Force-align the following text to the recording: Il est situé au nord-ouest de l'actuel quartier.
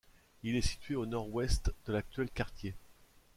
Il 0.41 0.55
est 0.55 0.63
situé 0.63 0.95
au 0.95 1.05
nord-ouest 1.05 1.71
de 1.85 1.93
l'actuel 1.93 2.31
quartier. 2.31 2.73